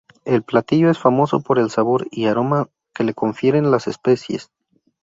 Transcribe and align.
El 0.25 0.41
platillo 0.41 0.89
es 0.89 0.97
famoso 0.97 1.41
por 1.41 1.59
el 1.59 1.69
sabor 1.69 2.07
y 2.09 2.25
aroma 2.25 2.69
que 2.91 3.03
le 3.03 3.13
confieren 3.13 3.69
las 3.69 3.85
especies. 3.87 4.49